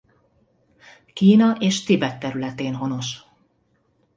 [1.13, 3.23] Kína és Tibet területén honos.